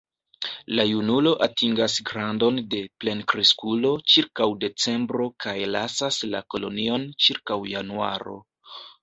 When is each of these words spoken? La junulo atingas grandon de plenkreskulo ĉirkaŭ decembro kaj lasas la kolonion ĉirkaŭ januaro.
La 0.77 0.83
junulo 0.91 1.33
atingas 1.45 1.97
grandon 2.11 2.57
de 2.71 2.79
plenkreskulo 3.03 3.91
ĉirkaŭ 4.15 4.49
decembro 4.65 5.29
kaj 5.47 5.55
lasas 5.77 6.19
la 6.33 6.43
kolonion 6.57 7.07
ĉirkaŭ 7.29 7.61
januaro. 7.77 8.37